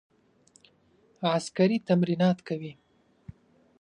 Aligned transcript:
عسکري 1.35 1.77
تمرینات 1.89 2.37
کوي. 2.47 2.73